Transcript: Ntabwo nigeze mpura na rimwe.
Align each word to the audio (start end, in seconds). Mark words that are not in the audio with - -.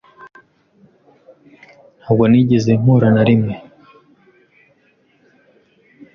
Ntabwo 1.99 2.23
nigeze 2.31 2.71
mpura 2.81 3.07
na 3.15 3.23
rimwe. 3.29 3.53